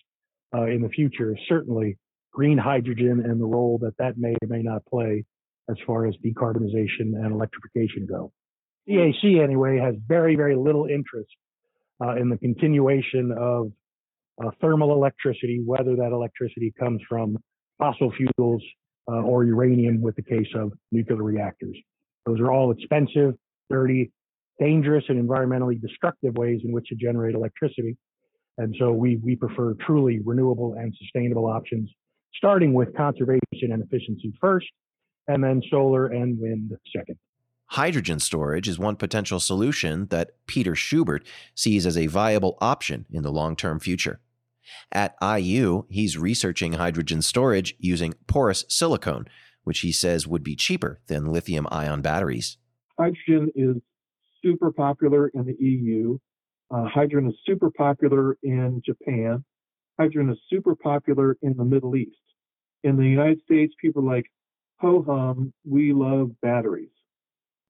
uh, 0.55 0.65
in 0.65 0.81
the 0.81 0.89
future 0.89 1.31
is 1.31 1.39
certainly 1.47 1.97
green 2.31 2.57
hydrogen 2.57 3.21
and 3.25 3.39
the 3.39 3.45
role 3.45 3.77
that 3.79 3.97
that 3.97 4.17
may 4.17 4.35
or 4.41 4.47
may 4.47 4.61
not 4.61 4.85
play 4.85 5.25
as 5.69 5.77
far 5.85 6.05
as 6.05 6.15
decarbonization 6.25 7.15
and 7.15 7.31
electrification 7.31 8.05
go. 8.05 8.31
CAC 8.89 9.41
anyway 9.41 9.79
has 9.79 9.95
very 10.07 10.35
very 10.35 10.55
little 10.55 10.85
interest 10.85 11.31
uh, 12.03 12.15
in 12.15 12.29
the 12.29 12.37
continuation 12.37 13.31
of 13.37 13.71
uh, 14.43 14.49
thermal 14.61 14.93
electricity, 14.93 15.61
whether 15.65 15.95
that 15.95 16.11
electricity 16.11 16.73
comes 16.79 17.01
from 17.07 17.37
fossil 17.77 18.11
fuels 18.11 18.63
uh, 19.09 19.21
or 19.21 19.43
uranium 19.43 20.01
with 20.01 20.15
the 20.15 20.21
case 20.21 20.47
of 20.55 20.71
nuclear 20.91 21.21
reactors. 21.21 21.77
Those 22.25 22.39
are 22.39 22.51
all 22.51 22.71
expensive, 22.71 23.35
dirty, 23.69 24.11
dangerous, 24.59 25.03
and 25.09 25.21
environmentally 25.21 25.79
destructive 25.81 26.35
ways 26.35 26.61
in 26.63 26.71
which 26.71 26.87
to 26.87 26.95
generate 26.95 27.35
electricity. 27.35 27.97
And 28.57 28.75
so 28.79 28.91
we, 28.91 29.17
we 29.17 29.35
prefer 29.35 29.73
truly 29.85 30.19
renewable 30.23 30.75
and 30.77 30.93
sustainable 30.99 31.47
options, 31.47 31.89
starting 32.35 32.73
with 32.73 32.95
conservation 32.95 33.71
and 33.71 33.83
efficiency 33.83 34.33
first, 34.39 34.67
and 35.27 35.43
then 35.43 35.61
solar 35.69 36.07
and 36.07 36.39
wind 36.39 36.71
second. 36.95 37.17
Hydrogen 37.67 38.19
storage 38.19 38.67
is 38.67 38.77
one 38.77 38.95
potential 38.95 39.39
solution 39.39 40.07
that 40.07 40.31
Peter 40.45 40.75
Schubert 40.75 41.25
sees 41.55 41.85
as 41.85 41.97
a 41.97 42.07
viable 42.07 42.57
option 42.61 43.05
in 43.11 43.23
the 43.23 43.31
long 43.31 43.55
term 43.55 43.79
future. 43.79 44.19
At 44.91 45.15
IU, 45.21 45.85
he's 45.89 46.17
researching 46.17 46.73
hydrogen 46.73 47.21
storage 47.21 47.75
using 47.79 48.13
porous 48.27 48.63
silicone, 48.69 49.25
which 49.63 49.79
he 49.79 49.91
says 49.91 50.27
would 50.27 50.43
be 50.43 50.55
cheaper 50.55 50.99
than 51.07 51.31
lithium 51.31 51.67
ion 51.71 52.01
batteries. 52.01 52.57
Hydrogen 52.97 53.51
is 53.55 53.77
super 54.43 54.71
popular 54.71 55.29
in 55.29 55.45
the 55.45 55.55
EU. 55.59 56.17
Uh, 56.69 56.85
hydrogen 56.85 57.29
is 57.29 57.35
super 57.45 57.71
popular 57.71 58.37
in 58.43 58.81
Japan. 58.85 59.43
Hydrogen 59.99 60.31
is 60.31 60.39
super 60.49 60.75
popular 60.75 61.37
in 61.41 61.55
the 61.57 61.65
Middle 61.65 61.95
East. 61.95 62.17
In 62.83 62.97
the 62.97 63.05
United 63.05 63.41
States, 63.43 63.73
people 63.79 64.03
are 64.03 64.15
like, 64.15 64.25
ho 64.79 65.03
hum, 65.07 65.53
we 65.65 65.93
love 65.93 66.31
batteries. 66.41 66.89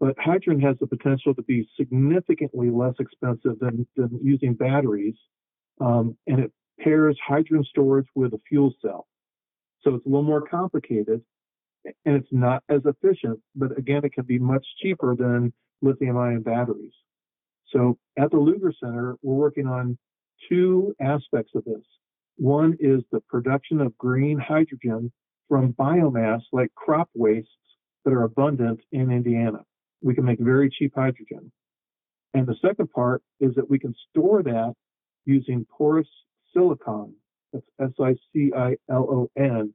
But 0.03 0.15
hydrogen 0.19 0.59
has 0.63 0.75
the 0.81 0.87
potential 0.87 1.33
to 1.33 1.41
be 1.43 1.65
significantly 1.79 2.69
less 2.69 2.93
expensive 2.99 3.57
than, 3.61 3.87
than 3.95 4.19
using 4.21 4.53
batteries. 4.53 5.15
Um, 5.79 6.17
and 6.27 6.39
it 6.41 6.51
pairs 6.77 7.17
hydrogen 7.25 7.63
storage 7.69 8.07
with 8.13 8.33
a 8.33 8.39
fuel 8.49 8.73
cell. 8.81 9.07
So 9.81 9.95
it's 9.95 10.05
a 10.05 10.09
little 10.09 10.23
more 10.23 10.41
complicated 10.41 11.21
and 11.85 12.17
it's 12.17 12.27
not 12.33 12.63
as 12.67 12.81
efficient, 12.83 13.39
but 13.55 13.77
again, 13.77 14.03
it 14.03 14.11
can 14.11 14.25
be 14.25 14.37
much 14.37 14.67
cheaper 14.81 15.15
than 15.15 15.53
lithium 15.81 16.17
ion 16.17 16.41
batteries. 16.41 16.91
So 17.69 17.97
at 18.19 18.29
the 18.29 18.39
Lugar 18.39 18.73
Center, 18.77 19.15
we're 19.21 19.35
working 19.35 19.67
on 19.67 19.97
two 20.49 20.93
aspects 20.99 21.53
of 21.55 21.63
this. 21.63 21.85
One 22.35 22.75
is 22.81 23.03
the 23.13 23.21
production 23.29 23.79
of 23.79 23.97
green 23.97 24.37
hydrogen 24.37 25.13
from 25.47 25.71
biomass 25.71 26.41
like 26.51 26.75
crop 26.75 27.09
wastes 27.15 27.49
that 28.03 28.11
are 28.11 28.23
abundant 28.23 28.81
in 28.91 29.09
Indiana. 29.09 29.59
We 30.03 30.13
can 30.13 30.25
make 30.25 30.39
very 30.39 30.69
cheap 30.69 30.93
hydrogen. 30.95 31.51
And 32.33 32.45
the 32.45 32.55
second 32.61 32.91
part 32.91 33.23
is 33.39 33.55
that 33.55 33.69
we 33.69 33.79
can 33.79 33.95
store 34.09 34.43
that 34.43 34.73
using 35.25 35.65
porous 35.75 36.07
silicon. 36.53 37.15
That's 37.53 37.65
S-I-C-I-L-O-N. 37.79 39.73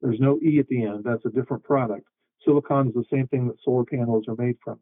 There's 0.00 0.20
no 0.20 0.38
E 0.42 0.58
at 0.58 0.68
the 0.68 0.84
end. 0.84 1.04
That's 1.04 1.24
a 1.26 1.30
different 1.30 1.64
product. 1.64 2.06
Silicon 2.44 2.88
is 2.88 2.94
the 2.94 3.04
same 3.12 3.26
thing 3.28 3.48
that 3.48 3.56
solar 3.64 3.84
panels 3.84 4.24
are 4.28 4.36
made 4.36 4.56
from. 4.62 4.78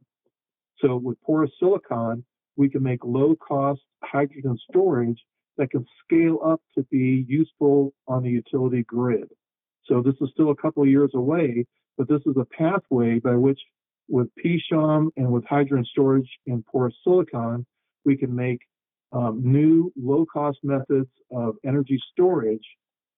So 0.79 0.97
with 0.97 1.21
porous 1.23 1.51
silicon, 1.59 2.25
we 2.57 2.69
can 2.69 2.83
make 2.83 3.05
low 3.05 3.35
cost 3.37 3.81
hydrogen 4.03 4.59
storage 4.71 5.19
that 5.57 5.71
can 5.71 5.87
scale 6.05 6.39
up 6.45 6.61
to 6.77 6.83
be 6.91 7.25
useful 7.29 7.95
on 8.07 8.23
the 8.23 8.31
utility 8.31 8.83
grid. 8.83 9.29
So 9.87 10.03
this 10.03 10.15
is 10.21 10.31
still 10.33 10.51
a 10.51 10.57
couple 10.57 10.83
of 10.83 10.89
years 10.89 11.13
away, 11.15 11.67
but 11.97 12.09
this 12.09 12.21
is 12.27 12.37
a 12.37 12.45
pathway 12.45 13.19
by 13.19 13.35
which 13.35 13.61
with 14.09 14.29
PSHOM 14.45 15.09
and 15.17 15.31
with 15.31 15.45
hydrogen 15.45 15.85
storage 15.91 16.29
in 16.47 16.63
porous 16.63 16.95
silicon, 17.05 17.67
we 18.05 18.17
can 18.17 18.35
make 18.35 18.61
um, 19.13 19.41
new 19.43 19.93
low 19.97 20.27
cost 20.27 20.59
methods 20.63 21.09
of 21.31 21.57
energy 21.65 22.01
storage 22.13 22.67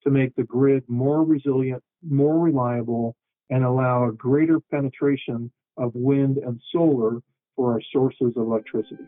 to 0.04 0.10
make 0.10 0.34
the 0.36 0.44
grid 0.44 0.84
more 0.88 1.24
resilient, 1.24 1.82
more 2.08 2.38
reliable, 2.38 3.16
and 3.50 3.64
allow 3.64 4.08
a 4.08 4.12
greater 4.12 4.60
penetration 4.70 5.50
of 5.76 5.92
wind 5.94 6.38
and 6.38 6.60
solar 6.72 7.20
for 7.54 7.72
our 7.72 7.80
sources 7.92 8.32
of 8.36 8.42
electricity. 8.42 9.04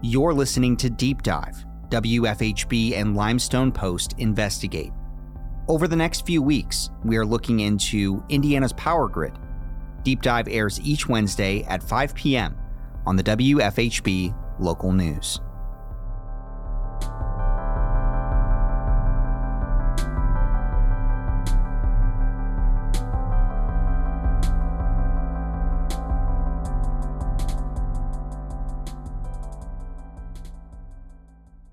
You're 0.00 0.32
listening 0.32 0.76
to 0.76 0.90
Deep 0.90 1.22
Dive. 1.22 1.66
WFHB 1.88 2.96
and 2.96 3.16
Limestone 3.16 3.72
Post 3.72 4.14
investigate. 4.18 4.92
Over 5.66 5.88
the 5.88 5.96
next 5.96 6.24
few 6.24 6.40
weeks, 6.40 6.90
we 7.04 7.16
are 7.16 7.26
looking 7.26 7.58
into 7.60 8.22
Indiana's 8.28 8.72
power 8.74 9.08
grid. 9.08 9.36
Deep 10.04 10.22
Dive 10.22 10.46
airs 10.46 10.80
each 10.82 11.08
Wednesday 11.08 11.64
at 11.64 11.82
5 11.82 12.14
p.m. 12.14 12.56
on 13.06 13.16
the 13.16 13.24
WFHB 13.24 14.38
local 14.60 14.92
news. 14.92 15.40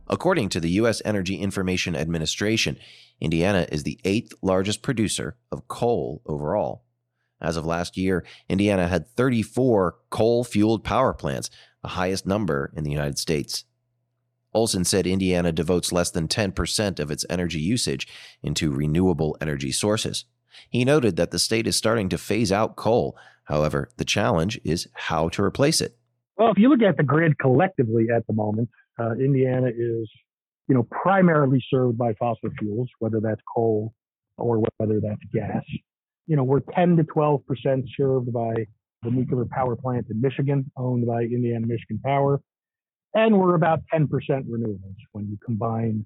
According 0.07 0.49
to 0.49 0.59
the 0.59 0.69
U.S. 0.71 1.01
Energy 1.03 1.35
Information 1.37 1.95
Administration, 1.95 2.77
Indiana 3.19 3.67
is 3.71 3.83
the 3.83 3.99
eighth 4.03 4.33
largest 4.41 4.81
producer 4.81 5.37
of 5.51 5.67
coal 5.67 6.21
overall. 6.25 6.83
As 7.41 7.57
of 7.57 7.65
last 7.65 7.97
year, 7.97 8.25
Indiana 8.47 8.87
had 8.87 9.09
34 9.09 9.95
coal 10.09 10.43
fueled 10.43 10.83
power 10.83 11.13
plants, 11.13 11.49
the 11.81 11.89
highest 11.89 12.25
number 12.25 12.71
in 12.75 12.83
the 12.83 12.91
United 12.91 13.17
States. 13.17 13.65
Olson 14.53 14.85
said 14.85 15.05
Indiana 15.05 15.51
devotes 15.51 15.91
less 15.91 16.11
than 16.11 16.27
10% 16.27 16.99
of 16.99 17.11
its 17.11 17.25
energy 17.29 17.59
usage 17.59 18.07
into 18.41 18.71
renewable 18.71 19.35
energy 19.41 19.71
sources. 19.71 20.25
He 20.69 20.85
noted 20.85 21.17
that 21.17 21.31
the 21.31 21.39
state 21.39 21.67
is 21.67 21.75
starting 21.75 22.07
to 22.09 22.17
phase 22.17 22.51
out 22.51 22.77
coal. 22.77 23.17
However, 23.45 23.89
the 23.97 24.05
challenge 24.05 24.59
is 24.63 24.87
how 24.93 25.27
to 25.29 25.43
replace 25.43 25.81
it. 25.81 25.97
Well, 26.37 26.51
if 26.51 26.57
you 26.57 26.69
look 26.69 26.81
at 26.81 26.95
the 26.95 27.03
grid 27.03 27.37
collectively 27.37 28.07
at 28.15 28.25
the 28.27 28.33
moment, 28.33 28.69
uh, 28.99 29.11
Indiana 29.13 29.67
is 29.67 30.09
you 30.67 30.75
know, 30.75 30.83
primarily 30.83 31.63
served 31.69 31.97
by 31.97 32.13
fossil 32.13 32.49
fuels, 32.59 32.89
whether 32.99 33.19
that's 33.19 33.41
coal 33.55 33.93
or 34.37 34.63
whether 34.77 34.99
that's 34.99 35.21
gas. 35.33 35.63
You 36.27 36.35
know, 36.35 36.43
we're 36.43 36.61
10 36.75 36.97
to 36.97 37.03
12 37.03 37.45
percent 37.45 37.85
served 37.95 38.33
by 38.33 38.53
the 39.03 39.11
nuclear 39.11 39.45
power 39.45 39.75
plant 39.75 40.07
in 40.09 40.19
Michigan, 40.19 40.71
owned 40.75 41.05
by 41.05 41.21
Indiana 41.21 41.67
Michigan 41.67 41.99
Power. 42.03 42.41
And 43.13 43.39
we're 43.39 43.55
about 43.55 43.81
10% 43.93 44.07
renewables 44.09 44.95
when 45.11 45.27
you 45.29 45.37
combine 45.45 46.05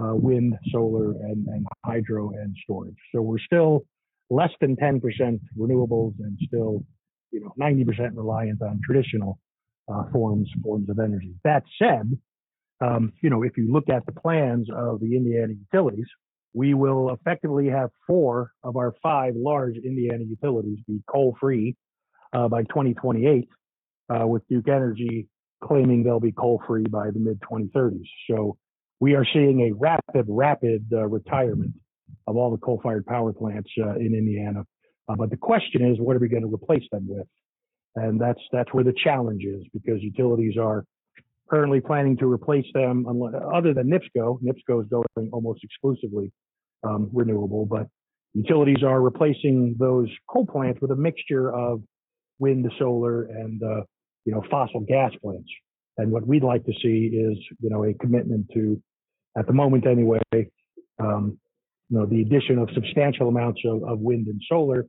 uh, 0.00 0.14
wind, 0.14 0.54
solar, 0.72 1.10
and, 1.10 1.46
and 1.48 1.66
hydro 1.84 2.30
and 2.30 2.56
storage. 2.62 2.96
So 3.14 3.20
we're 3.20 3.40
still 3.40 3.84
less 4.30 4.50
than 4.60 4.76
10% 4.76 5.02
renewables 5.58 6.14
and 6.20 6.38
still, 6.46 6.84
you 7.32 7.40
know, 7.40 7.52
90% 7.60 8.12
reliant 8.14 8.62
on 8.62 8.80
traditional 8.86 9.38
uh, 9.92 10.04
forms 10.12 10.48
forms 10.62 10.88
of 10.88 10.98
energy. 10.98 11.34
That 11.44 11.64
said, 11.80 12.18
um, 12.80 13.12
you 13.22 13.30
know, 13.30 13.42
if 13.42 13.56
you 13.56 13.70
look 13.72 13.88
at 13.88 14.06
the 14.06 14.12
plans 14.12 14.68
of 14.74 15.00
the 15.00 15.16
Indiana 15.16 15.52
utilities, 15.52 16.06
we 16.52 16.74
will 16.74 17.10
effectively 17.12 17.68
have 17.68 17.90
four 18.06 18.52
of 18.62 18.76
our 18.76 18.94
five 19.02 19.34
large 19.36 19.76
Indiana 19.76 20.24
utilities 20.24 20.78
be 20.86 21.02
coal 21.06 21.36
free 21.40 21.76
uh, 22.32 22.48
by 22.48 22.62
2028, 22.62 23.48
uh, 24.08 24.26
with 24.26 24.46
Duke 24.48 24.68
Energy 24.68 25.28
claiming 25.62 26.02
they'll 26.02 26.20
be 26.20 26.32
coal 26.32 26.62
free 26.66 26.84
by 26.84 27.10
the 27.10 27.18
mid 27.18 27.40
2030s. 27.40 28.08
So 28.28 28.56
we 28.98 29.14
are 29.14 29.26
seeing 29.32 29.60
a 29.70 29.72
rapid, 29.72 30.26
rapid 30.28 30.86
uh, 30.92 31.06
retirement 31.06 31.74
of 32.26 32.36
all 32.36 32.50
the 32.50 32.58
coal 32.58 32.80
fired 32.82 33.06
power 33.06 33.32
plants 33.32 33.70
uh, 33.78 33.94
in 33.96 34.14
Indiana. 34.14 34.64
Uh, 35.08 35.14
but 35.16 35.30
the 35.30 35.36
question 35.36 35.84
is, 35.90 35.98
what 35.98 36.16
are 36.16 36.18
we 36.18 36.28
going 36.28 36.42
to 36.42 36.52
replace 36.52 36.84
them 36.92 37.06
with? 37.08 37.26
And 37.96 38.20
that's 38.20 38.40
that's 38.52 38.72
where 38.72 38.84
the 38.84 38.94
challenge 39.04 39.42
is 39.44 39.64
because 39.72 40.00
utilities 40.00 40.56
are 40.56 40.84
currently 41.50 41.80
planning 41.80 42.16
to 42.18 42.26
replace 42.26 42.66
them, 42.72 43.04
other 43.52 43.74
than 43.74 43.90
NIPSCO. 43.90 44.40
NIPSCO 44.40 44.82
is 44.82 44.88
going 44.88 45.30
almost 45.32 45.64
exclusively 45.64 46.30
um, 46.84 47.10
renewable, 47.12 47.66
but 47.66 47.88
utilities 48.34 48.84
are 48.84 49.00
replacing 49.00 49.74
those 49.78 50.08
coal 50.28 50.46
plants 50.46 50.80
with 50.80 50.92
a 50.92 50.96
mixture 50.96 51.52
of 51.52 51.82
wind, 52.38 52.70
solar, 52.78 53.24
and 53.24 53.62
uh, 53.62 53.82
you 54.24 54.32
know 54.32 54.42
fossil 54.50 54.80
gas 54.80 55.10
plants. 55.22 55.50
And 55.98 56.12
what 56.12 56.26
we'd 56.26 56.44
like 56.44 56.64
to 56.66 56.72
see 56.80 57.10
is 57.12 57.36
you 57.60 57.70
know 57.70 57.84
a 57.84 57.94
commitment 57.94 58.46
to, 58.54 58.80
at 59.36 59.46
the 59.46 59.52
moment 59.52 59.86
anyway, 59.86 60.20
um, 61.00 61.38
you 61.88 61.98
know 61.98 62.06
the 62.06 62.22
addition 62.22 62.58
of 62.58 62.68
substantial 62.74 63.28
amounts 63.28 63.60
of, 63.64 63.82
of 63.82 63.98
wind 63.98 64.28
and 64.28 64.40
solar, 64.48 64.86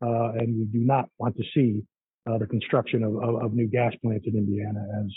uh, 0.00 0.32
and 0.38 0.56
we 0.56 0.64
do 0.66 0.86
not 0.86 1.08
want 1.18 1.36
to 1.36 1.42
see 1.52 1.82
uh, 2.30 2.38
the 2.38 2.46
construction 2.46 3.02
of, 3.02 3.16
of, 3.16 3.42
of, 3.42 3.54
new 3.54 3.66
gas 3.66 3.92
plants 4.02 4.26
in 4.26 4.36
Indiana, 4.36 4.80
as 5.00 5.10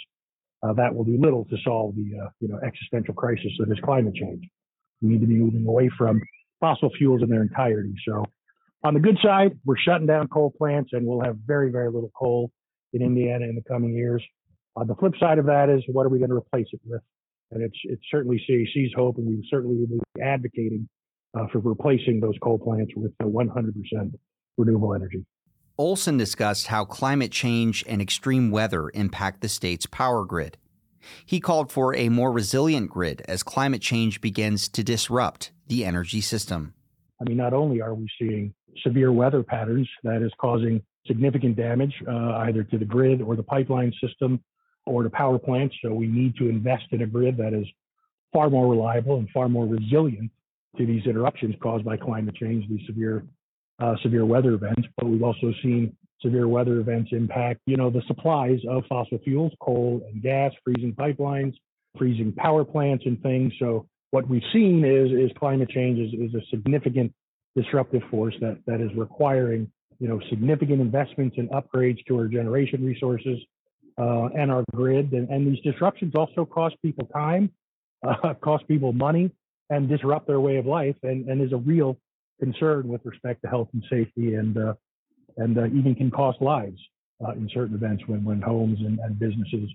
uh, 0.64 0.74
that 0.74 0.94
will 0.94 1.04
do 1.04 1.18
little 1.20 1.46
to 1.46 1.58
solve 1.64 1.96
the 1.96 2.20
uh, 2.20 2.30
you 2.40 2.48
know 2.48 2.60
existential 2.66 3.14
crisis 3.14 3.52
that 3.60 3.72
is 3.72 3.80
climate 3.84 4.16
change. 4.16 4.44
We 5.02 5.10
need 5.10 5.22
to 5.22 5.28
be 5.28 5.36
moving 5.36 5.66
away 5.66 5.90
from 5.98 6.22
fossil 6.60 6.90
fuels 6.98 7.22
in 7.22 7.30
their 7.30 7.42
entirety. 7.42 7.94
So, 8.08 8.26
on 8.84 8.94
the 8.94 9.00
good 9.00 9.18
side, 9.24 9.58
we're 9.66 9.78
shutting 9.78 10.08
down 10.08 10.28
coal 10.28 10.54
plants, 10.58 10.92
and 10.94 11.06
we'll 11.06 11.22
have 11.22 11.38
very 11.46 11.72
very 11.72 11.92
little 11.92 12.12
coal 12.18 12.52
in 12.94 13.02
Indiana 13.02 13.46
in 13.46 13.56
the 13.56 13.64
coming 13.68 13.94
years. 13.94 14.24
On 14.76 14.88
the 14.88 14.96
flip 14.96 15.14
side 15.20 15.40
of 15.40 15.46
that 15.46 15.70
is, 15.70 15.84
what 15.88 16.06
are 16.06 16.10
we 16.10 16.20
going 16.20 16.30
to 16.30 16.36
replace 16.36 16.68
it 16.72 16.82
with? 16.86 17.02
And 17.52 17.64
it's 17.64 17.78
it's 17.86 18.04
certainly 18.12 18.44
CAC's 18.48 18.94
hope, 18.96 19.18
and 19.18 19.28
we 19.28 19.48
certainly 19.50 19.78
will 19.78 19.88
be 19.88 20.22
advocating 20.22 20.88
uh, 21.38 21.48
for 21.52 21.60
replacing 21.60 22.20
those 22.20 22.36
coal 22.42 22.60
plants 22.60 22.92
with 22.96 23.12
100% 23.20 24.12
renewable 24.58 24.94
energy. 24.94 25.26
Olson 25.78 26.18
discussed 26.18 26.68
how 26.68 26.86
climate 26.86 27.32
change 27.32 27.84
and 27.88 28.02
extreme 28.02 28.50
weather 28.50 28.90
impact 28.96 29.42
the 29.42 29.50
state's 29.50 29.86
power 29.86 30.26
grid. 30.26 30.58
He 31.26 31.40
called 31.40 31.72
for 31.72 31.96
a 31.96 32.10
more 32.10 32.32
resilient 32.32 32.90
grid 32.90 33.22
as 33.28 33.44
climate 33.44 33.82
change 33.82 34.20
begins 34.20 34.68
to 34.70 34.84
disrupt 34.84 35.52
the 35.68 35.86
energy 35.86 36.22
system. 36.22 36.74
I 37.22 37.26
mean, 37.26 37.38
not 37.38 37.54
only 37.54 37.80
are 37.82 37.94
we 37.94 38.08
seeing 38.20 38.54
severe 38.84 39.12
weather 39.12 39.44
patterns 39.44 39.88
that 40.04 40.22
is 40.22 40.32
causing 40.40 40.82
significant 41.06 41.56
damage 41.56 41.94
uh, 42.08 42.44
either 42.48 42.64
to 42.64 42.78
the 42.78 42.86
grid 42.86 43.22
or 43.22 43.36
the 43.36 43.44
pipeline 43.44 43.94
system 44.02 44.44
or 44.86 45.04
to 45.04 45.10
power 45.10 45.38
plants, 45.38 45.76
so 45.84 45.94
we 45.94 46.08
need 46.08 46.36
to 46.38 46.50
invest 46.50 46.86
in 46.92 47.04
a 47.04 47.08
grid 47.08 47.38
that 47.38 47.54
is 47.54 47.68
far 48.34 48.50
more 48.50 48.68
reliable 48.68 49.18
and 49.18 49.30
far 49.30 49.48
more 49.48 49.66
resilient 49.66 50.32
to 50.78 50.86
these 50.86 51.06
interruptions 51.06 51.56
caused 51.62 51.86
by 51.86 51.98
climate 51.98 52.36
change, 52.36 52.68
these 52.68 52.86
severe 52.88 53.26
uh, 53.80 53.96
severe 54.02 54.26
weather 54.26 54.54
events, 54.54 54.88
but 54.98 55.08
we've 55.08 55.24
also 55.24 55.54
seen 55.62 55.96
severe 56.22 56.48
weather 56.48 56.80
events 56.80 57.12
impact, 57.12 57.62
you 57.66 57.78
know, 57.78 57.90
the 57.90 58.02
supplies 58.08 58.60
of 58.70 58.84
fossil 58.90 59.20
fuels, 59.24 59.52
coal 59.62 60.02
and 60.12 60.22
gas, 60.22 60.52
freezing 60.64 60.94
pipelines, 60.94 61.54
freezing 61.98 62.34
power 62.34 62.64
plants 62.64 63.06
and 63.06 63.22
things. 63.22 63.54
So 63.60 63.88
what 64.12 64.28
we've 64.28 64.44
seen 64.54 64.84
is 64.84 65.12
is 65.12 65.36
climate 65.38 65.70
change 65.70 66.00
is, 66.00 66.14
is 66.14 66.34
a 66.36 66.46
significant 66.50 67.14
disruptive 67.56 68.02
force 68.10 68.36
that 68.42 68.58
that 68.66 68.82
is 68.82 68.90
requiring, 68.96 69.72
you 70.00 70.08
know, 70.08 70.20
significant 70.30 70.82
investments 70.82 71.38
and 71.38 71.50
upgrades 71.50 72.04
to 72.08 72.18
our 72.18 72.28
generation 72.28 72.84
resources 72.84 73.40
uh, 74.00 74.30
and 74.38 74.52
our 74.52 74.64
grid. 74.74 75.12
And, 75.12 75.30
and, 75.30 75.48
these 75.48 75.62
disruptions 75.64 76.14
also 76.16 76.46
cost 76.46 76.76
people 76.84 77.08
time, 77.08 77.52
uh, 78.08 78.34
cost 78.36 78.68
people 78.68 78.94
money, 78.94 79.32
and 79.70 79.90
disrupt 79.90 80.28
their 80.28 80.40
way 80.40 80.58
of 80.58 80.66
life, 80.66 80.96
and, 81.04 81.28
and 81.28 81.42
is 81.42 81.52
a 81.52 81.58
real 81.58 81.98
concern 82.40 82.88
with 82.88 83.02
respect 83.06 83.42
to 83.44 83.48
health 83.48 83.70
and 83.74 83.84
safety 83.90 84.36
and 84.36 84.58
uh, 84.58 84.74
and 85.38 85.58
uh, 85.58 85.66
even 85.68 85.96
can 85.96 86.10
cost 86.12 86.42
lives 86.42 86.80
uh, 87.26 87.32
in 87.32 87.50
certain 87.54 87.76
events 87.76 88.04
when 88.08 88.24
when 88.24 88.42
homes 88.42 88.80
and, 88.80 89.00
and 89.00 89.20
businesses 89.20 89.70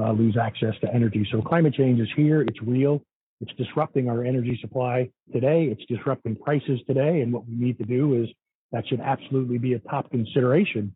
uh, 0.00 0.12
lose 0.12 0.36
access 0.36 0.74
to 0.80 0.92
energy. 0.94 1.26
So 1.32 1.42
climate 1.42 1.74
change 1.74 2.00
is 2.00 2.08
here. 2.16 2.42
It's 2.42 2.60
real. 2.62 3.02
It's 3.40 3.52
disrupting 3.54 4.08
our 4.08 4.24
energy 4.24 4.58
supply 4.60 5.10
today. 5.32 5.64
It's 5.64 5.84
disrupting 5.86 6.36
prices 6.36 6.80
today. 6.86 7.20
And 7.20 7.32
what 7.32 7.46
we 7.46 7.54
need 7.54 7.78
to 7.78 7.84
do 7.84 8.22
is 8.22 8.28
that 8.72 8.86
should 8.88 9.00
absolutely 9.00 9.58
be 9.58 9.74
a 9.74 9.78
top 9.78 10.10
consideration 10.10 10.94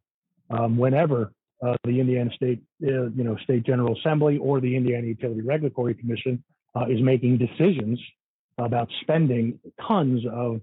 um, 0.50 0.76
whenever 0.76 1.32
uh, 1.64 1.76
the 1.84 2.00
Indiana 2.00 2.30
State, 2.34 2.60
uh, 2.82 3.10
you 3.10 3.22
know, 3.22 3.36
State 3.44 3.64
General 3.64 3.96
Assembly 3.96 4.38
or 4.38 4.60
the 4.60 4.76
Indiana 4.76 5.06
Utility 5.06 5.40
Regulatory 5.40 5.94
Commission 5.94 6.42
is 6.88 7.00
making 7.00 7.38
decisions 7.38 8.00
about 8.58 8.88
spending 9.02 9.58
tons 9.86 10.22
of 10.30 10.60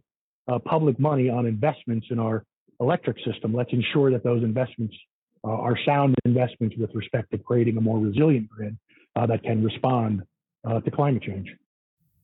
uh, 0.50 0.60
public 0.60 1.00
money 1.00 1.30
on 1.30 1.46
investments 1.46 2.08
in 2.10 2.20
our 2.20 2.44
electric 2.80 3.18
system. 3.26 3.54
Let's 3.54 3.72
ensure 3.74 4.12
that 4.12 4.24
those 4.24 4.44
investments 4.44 4.96
uh, 5.44 5.50
are 5.50 5.78
sound 5.86 6.16
investments 6.26 6.76
with 6.78 6.90
respect 6.94 7.32
to 7.32 7.38
creating 7.38 7.78
a 7.78 7.82
more 7.82 8.00
resilient 8.00 8.50
grid 8.50 8.78
uh, 9.16 9.26
that 9.28 9.44
can 9.44 9.64
respond 9.64 10.24
uh, 10.68 10.80
to 10.82 10.92
climate 10.92 11.24
change. 11.24 11.48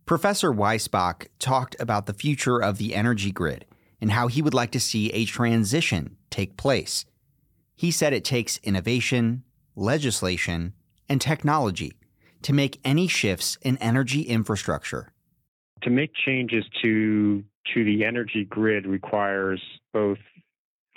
Professor 0.05 0.51
Weisbach 0.51 1.27
talked 1.39 1.75
about 1.79 2.05
the 2.05 2.13
future 2.13 2.61
of 2.61 2.77
the 2.77 2.93
energy 2.93 3.31
grid 3.31 3.65
and 3.99 4.11
how 4.11 4.27
he 4.27 4.41
would 4.41 4.53
like 4.53 4.71
to 4.71 4.79
see 4.79 5.09
a 5.11 5.25
transition 5.25 6.17
take 6.29 6.57
place. 6.57 7.05
He 7.75 7.91
said 7.91 8.13
it 8.13 8.23
takes 8.23 8.59
innovation, 8.59 9.43
legislation, 9.75 10.73
and 11.09 11.19
technology 11.19 11.93
to 12.43 12.53
make 12.53 12.79
any 12.83 13.07
shifts 13.07 13.57
in 13.61 13.77
energy 13.77 14.21
infrastructure. 14.21 15.11
To 15.81 15.89
make 15.89 16.13
changes 16.13 16.65
to 16.81 17.43
to 17.73 17.83
the 17.83 18.05
energy 18.05 18.45
grid 18.45 18.85
requires 18.85 19.61
both 19.91 20.19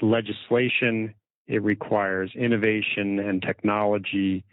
legislation, 0.00 1.14
it 1.46 1.62
requires 1.62 2.30
innovation 2.34 3.18
and 3.18 3.42
technology, 3.42 4.44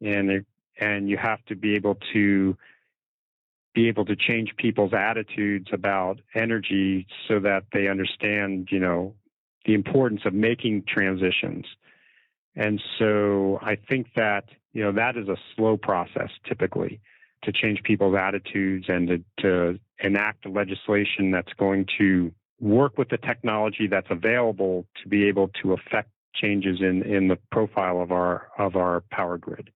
and 0.00 0.30
it, 0.30 0.46
and 0.78 1.08
you 1.08 1.16
have 1.16 1.44
to 1.46 1.56
be 1.56 1.74
able 1.74 1.96
to 2.12 2.56
be 3.74 3.88
able 3.88 4.04
to 4.06 4.16
change 4.16 4.54
people's 4.56 4.94
attitudes 4.94 5.68
about 5.72 6.20
energy 6.34 7.06
so 7.28 7.38
that 7.40 7.64
they 7.72 7.88
understand, 7.88 8.68
you 8.70 8.80
know, 8.80 9.14
the 9.66 9.74
importance 9.74 10.22
of 10.24 10.32
making 10.32 10.82
transitions. 10.88 11.66
And 12.54 12.82
so 12.98 13.58
I 13.60 13.76
think 13.76 14.08
that, 14.16 14.44
you 14.72 14.82
know, 14.82 14.92
that 14.92 15.18
is 15.18 15.28
a 15.28 15.36
slow 15.54 15.76
process 15.76 16.30
typically 16.48 17.00
to 17.46 17.52
change 17.52 17.82
people's 17.82 18.16
attitudes 18.16 18.86
and 18.88 19.08
to, 19.08 19.24
to 19.38 19.80
enact 20.00 20.46
legislation 20.46 21.30
that's 21.30 21.52
going 21.54 21.86
to 21.98 22.32
work 22.60 22.98
with 22.98 23.08
the 23.08 23.18
technology 23.18 23.86
that's 23.86 24.06
available 24.10 24.86
to 25.02 25.08
be 25.08 25.26
able 25.26 25.48
to 25.62 25.72
affect 25.72 26.10
changes 26.34 26.80
in, 26.80 27.02
in 27.02 27.28
the 27.28 27.38
profile 27.50 28.00
of 28.00 28.12
our 28.12 28.48
of 28.58 28.76
our 28.76 29.02
power 29.10 29.38
grid. 29.38 29.70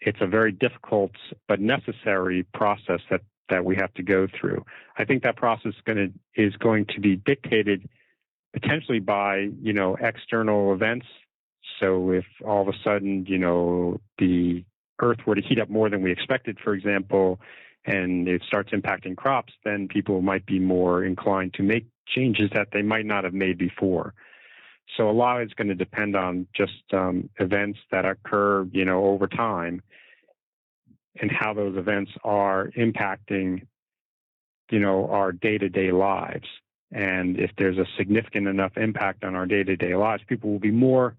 It's 0.00 0.18
a 0.20 0.26
very 0.26 0.52
difficult 0.52 1.12
but 1.48 1.60
necessary 1.60 2.44
process 2.54 3.00
that, 3.10 3.22
that 3.48 3.64
we 3.64 3.76
have 3.76 3.92
to 3.94 4.02
go 4.02 4.28
through. 4.40 4.64
I 4.96 5.04
think 5.04 5.22
that 5.24 5.36
process 5.36 5.72
is 5.74 5.80
going 5.84 6.12
to 6.34 6.42
is 6.42 6.54
going 6.56 6.86
to 6.94 7.00
be 7.00 7.16
dictated 7.16 7.88
potentially 8.52 9.00
by 9.00 9.48
you 9.60 9.72
know 9.72 9.96
external 10.00 10.72
events. 10.72 11.06
So 11.80 12.10
if 12.12 12.24
all 12.44 12.62
of 12.62 12.68
a 12.68 12.78
sudden 12.84 13.26
you 13.26 13.38
know 13.38 14.00
the 14.18 14.64
Earth 15.00 15.18
were 15.26 15.34
to 15.34 15.42
heat 15.42 15.58
up 15.58 15.70
more 15.70 15.88
than 15.88 16.02
we 16.02 16.12
expected, 16.12 16.58
for 16.62 16.74
example, 16.74 17.40
and 17.84 18.28
it 18.28 18.42
starts 18.46 18.70
impacting 18.72 19.16
crops, 19.16 19.52
then 19.64 19.88
people 19.88 20.20
might 20.20 20.44
be 20.46 20.58
more 20.58 21.04
inclined 21.04 21.54
to 21.54 21.62
make 21.62 21.86
changes 22.06 22.50
that 22.54 22.68
they 22.72 22.82
might 22.82 23.06
not 23.06 23.24
have 23.24 23.34
made 23.34 23.58
before. 23.58 24.14
So 24.96 25.08
a 25.08 25.12
lot 25.12 25.42
is 25.42 25.52
going 25.54 25.68
to 25.68 25.74
depend 25.74 26.16
on 26.16 26.46
just 26.54 26.82
um, 26.92 27.28
events 27.38 27.78
that 27.90 28.04
occur, 28.04 28.64
you 28.72 28.84
know, 28.84 29.04
over 29.06 29.26
time, 29.26 29.82
and 31.20 31.30
how 31.30 31.52
those 31.52 31.76
events 31.76 32.10
are 32.24 32.70
impacting, 32.76 33.66
you 34.70 34.80
know, 34.80 35.08
our 35.10 35.32
day-to-day 35.32 35.92
lives. 35.92 36.46
And 36.90 37.38
if 37.38 37.50
there's 37.58 37.76
a 37.76 37.86
significant 37.98 38.48
enough 38.48 38.72
impact 38.76 39.24
on 39.24 39.34
our 39.34 39.46
day 39.46 39.62
to 39.62 39.76
day 39.76 39.94
lives, 39.94 40.22
people 40.26 40.50
will 40.50 40.58
be 40.58 40.70
more 40.70 41.16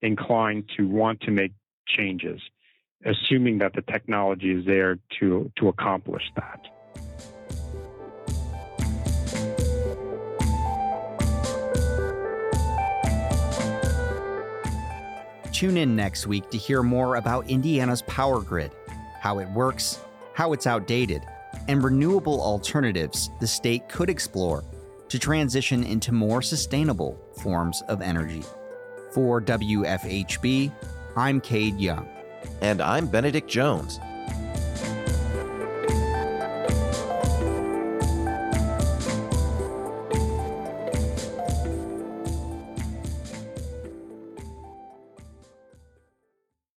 inclined 0.00 0.64
to 0.76 0.88
want 0.88 1.20
to 1.22 1.30
make 1.30 1.52
changes, 1.86 2.40
assuming 3.04 3.58
that 3.58 3.72
the 3.74 3.82
technology 3.82 4.52
is 4.52 4.64
there 4.64 4.98
to, 5.18 5.50
to 5.56 5.68
accomplish 5.68 6.22
that. 6.36 6.60
Tune 15.52 15.76
in 15.76 15.94
next 15.94 16.26
week 16.26 16.50
to 16.50 16.58
hear 16.58 16.82
more 16.82 17.16
about 17.16 17.48
Indiana's 17.48 18.02
power 18.02 18.40
grid, 18.40 18.72
how 19.20 19.38
it 19.38 19.48
works, 19.50 20.00
how 20.34 20.52
it's 20.52 20.66
outdated, 20.66 21.22
and 21.68 21.84
renewable 21.84 22.40
alternatives 22.40 23.30
the 23.40 23.46
state 23.46 23.88
could 23.88 24.10
explore 24.10 24.64
to 25.08 25.18
transition 25.18 25.84
into 25.84 26.10
more 26.10 26.42
sustainable 26.42 27.16
forms 27.42 27.82
of 27.88 28.00
energy. 28.00 28.42
For 29.12 29.40
WFHB, 29.40 30.72
I'm 31.16 31.40
Cade 31.40 31.78
Young. 31.78 32.08
And 32.62 32.80
I'm 32.80 33.08
Benedict 33.08 33.50
Jones. 33.50 33.98